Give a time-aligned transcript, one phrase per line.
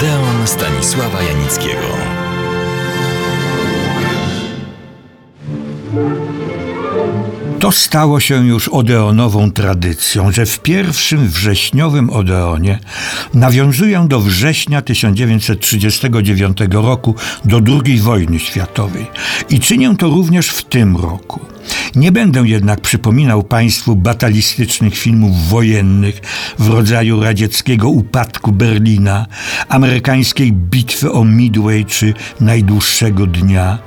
[0.00, 1.86] Odeon Stanisława Janickiego.
[7.58, 12.78] To stało się już odeonową tradycją, że w pierwszym wrześniowym Odeonie
[13.34, 19.06] nawiązuję do września 1939 roku, do II wojny światowej.
[19.50, 21.40] I czynię to również w tym roku.
[21.94, 26.20] Nie będę jednak przypominał Państwu batalistycznych filmów wojennych
[26.58, 29.26] w rodzaju radzieckiego upadku Berlina,
[29.68, 33.78] amerykańskiej bitwy o Midway czy najdłuższego dnia,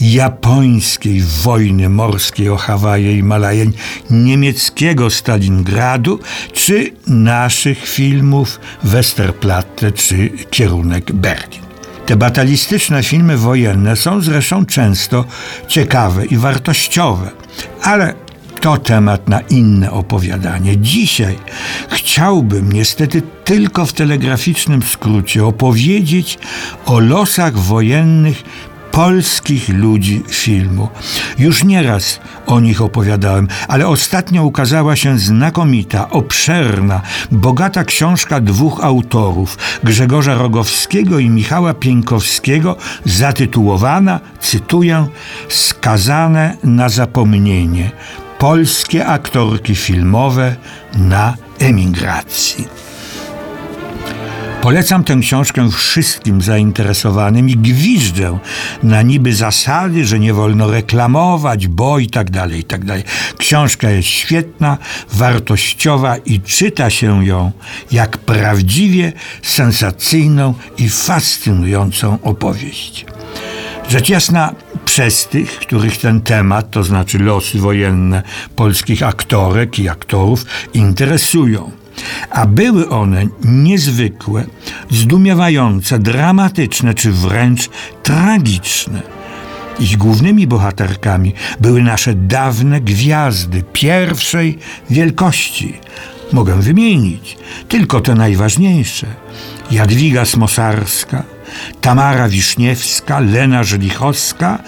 [0.00, 3.66] japońskiej wojny morskiej o Hawaje i Malaje,
[4.10, 6.20] niemieckiego Stalingradu
[6.52, 11.71] czy naszych filmów Westerplatte czy Kierunek Berlin.
[12.06, 15.24] Te batalistyczne filmy wojenne są zresztą często
[15.68, 17.30] ciekawe i wartościowe,
[17.82, 18.14] ale
[18.60, 20.78] to temat na inne opowiadanie.
[20.78, 21.38] Dzisiaj
[21.90, 26.38] chciałbym niestety tylko w telegraficznym skrócie opowiedzieć
[26.86, 28.42] o losach wojennych
[28.92, 30.88] polskich ludzi filmu.
[31.38, 39.58] Już nieraz o nich opowiadałem, ale ostatnio ukazała się znakomita, obszerna, bogata książka dwóch autorów,
[39.84, 45.06] Grzegorza Rogowskiego i Michała Pieńkowskiego, zatytułowana, cytuję,
[45.48, 47.90] Skazane na zapomnienie.
[48.38, 50.56] Polskie aktorki filmowe
[50.94, 52.91] na emigracji.
[54.62, 58.38] Polecam tę książkę wszystkim zainteresowanym i gwiżdżę
[58.82, 63.04] na niby zasady, że nie wolno reklamować, bo i tak dalej, i tak dalej.
[63.38, 64.78] Książka jest świetna,
[65.12, 67.52] wartościowa i czyta się ją
[67.92, 73.06] jak prawdziwie sensacyjną i fascynującą opowieść.
[73.88, 78.22] Rzecz jasna, przez tych, których ten temat, to znaczy losy wojenne
[78.56, 81.81] polskich aktorek i aktorów, interesują
[82.30, 84.44] a były one niezwykłe,
[84.90, 87.68] zdumiewające, dramatyczne czy wręcz
[88.02, 89.02] tragiczne.
[89.80, 94.58] Ich głównymi bohaterkami były nasze dawne gwiazdy pierwszej
[94.90, 95.74] wielkości.
[96.32, 97.36] Mogę wymienić
[97.68, 99.06] tylko te najważniejsze:
[99.70, 101.22] Jadwiga Smosarska,
[101.80, 104.58] Tamara Wiszniewska, Lena Żelichowska,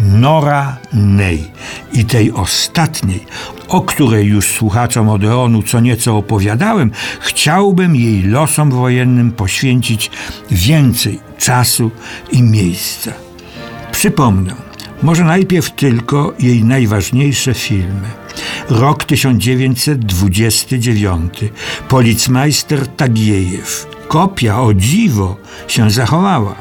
[0.00, 1.50] Nora Ney.
[1.92, 3.26] I tej ostatniej,
[3.68, 10.10] o której już słuchaczom Odeonu co nieco opowiadałem, chciałbym jej losom wojennym poświęcić
[10.50, 11.90] więcej czasu
[12.32, 13.12] i miejsca.
[13.92, 14.54] Przypomnę,
[15.02, 18.21] może najpierw tylko jej najważniejsze filmy.
[18.70, 21.34] Rok 1929.
[21.88, 25.36] Policmeister Tagiejew kopia, o dziwo,
[25.68, 26.54] się zachowała.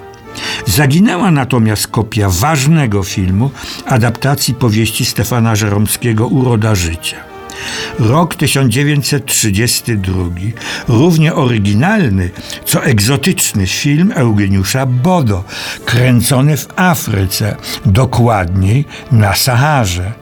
[0.66, 3.52] Zaginęła natomiast kopia ważnego filmu,
[3.86, 7.18] adaptacji powieści Stefana Żeromskiego Uroda życia.
[8.00, 10.24] Rok 1932,
[10.88, 12.30] równie oryginalny,
[12.66, 15.44] co egzotyczny film Eugeniusza Bodo,
[15.86, 20.14] kręcony w Afryce, dokładniej na Saharze.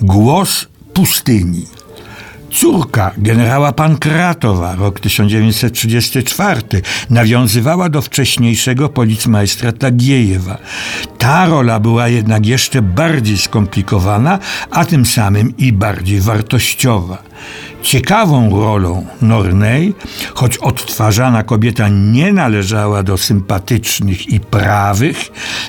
[0.00, 1.66] Głos pustyni.
[2.54, 6.60] Córka generała Pankratowa, rok 1934,
[7.10, 10.58] nawiązywała do wcześniejszego policmajstra Tagiejewa.
[11.18, 14.38] Ta rola była jednak jeszcze bardziej skomplikowana,
[14.70, 17.22] a tym samym i bardziej wartościowa.
[17.82, 19.94] Ciekawą rolą Nornej,
[20.34, 25.16] choć odtwarzana kobieta nie należała do sympatycznych i prawych,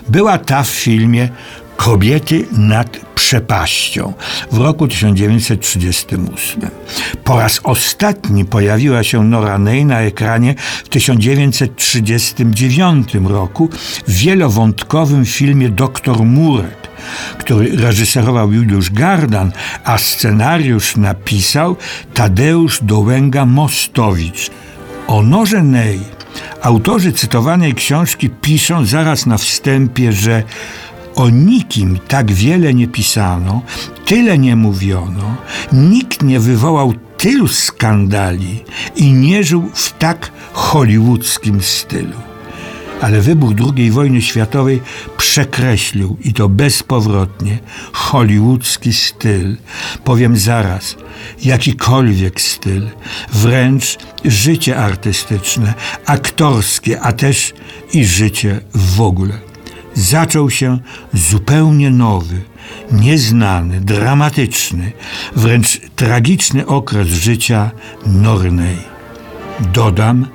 [0.09, 1.29] była ta w filmie
[1.77, 4.13] Kobiety nad przepaścią
[4.51, 6.69] w roku 1938.
[7.23, 13.69] Po raz ostatni pojawiła się Nora Ney na ekranie w 1939 roku
[14.07, 16.85] w wielowątkowym filmie Doktor Murek
[17.37, 19.51] który reżyserował Juliusz Gardan,
[19.83, 21.75] a scenariusz napisał
[22.13, 24.49] Tadeusz Dołęga-Mostowicz.
[25.07, 25.99] O Norze Ney
[26.61, 30.43] autorzy cytowanej książki piszą zaraz na wstępie, że
[31.15, 33.61] o nikim tak wiele nie pisano,
[34.05, 35.35] tyle nie mówiono,
[35.73, 38.63] nikt nie wywołał tylu skandali
[38.95, 42.17] i nie żył w tak hollywoodzkim stylu.
[43.01, 44.81] Ale wybuch II wojny światowej
[45.17, 47.59] przekreślił i to bezpowrotnie
[47.91, 49.57] hollywoodzki styl.
[50.03, 50.95] Powiem zaraz,
[51.43, 52.89] jakikolwiek styl,
[53.33, 55.73] wręcz życie artystyczne,
[56.05, 57.53] aktorskie, a też
[57.93, 59.54] i życie w ogóle
[59.95, 60.79] zaczął się
[61.13, 62.41] zupełnie nowy,
[62.91, 64.91] nieznany, dramatyczny,
[65.35, 67.71] wręcz tragiczny okres życia
[68.05, 68.77] Nornej.
[69.73, 70.27] Dodam,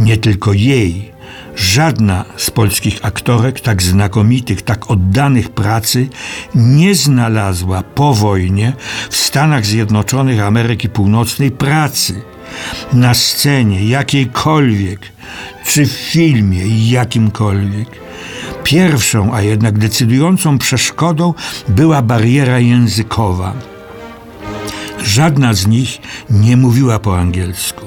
[0.00, 1.12] nie tylko jej,
[1.56, 6.08] żadna z polskich aktorek tak znakomitych, tak oddanych pracy
[6.54, 8.72] nie znalazła po wojnie
[9.10, 12.22] w Stanach Zjednoczonych Ameryki Północnej pracy
[12.92, 15.00] na scenie jakiejkolwiek
[15.66, 17.88] czy w filmie jakimkolwiek.
[18.66, 21.34] Pierwszą, a jednak decydującą przeszkodą
[21.68, 23.54] była bariera językowa.
[25.04, 25.98] Żadna z nich
[26.30, 27.86] nie mówiła po angielsku,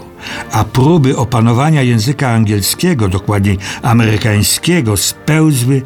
[0.52, 5.82] a próby opanowania języka angielskiego, dokładniej amerykańskiego, spełzły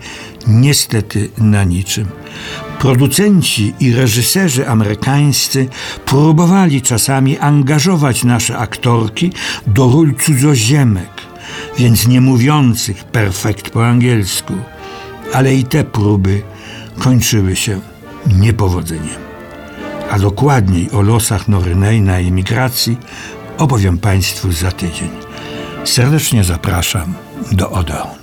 [0.48, 2.08] niestety na niczym.
[2.80, 5.68] Producenci i reżyserzy amerykańscy
[6.06, 9.32] próbowali czasami angażować nasze aktorki
[9.68, 11.12] do ról cudzoziemek,
[11.78, 14.54] więc nie mówiących perfekt po angielsku,
[15.34, 16.42] ale i te próby
[17.00, 17.80] kończyły się
[18.40, 19.24] niepowodzeniem.
[20.12, 22.98] A dokładniej o losach Norynej na emigracji
[23.58, 25.10] opowiem Państwu za tydzień.
[25.84, 27.14] Serdecznie zapraszam
[27.52, 28.23] do Odeon.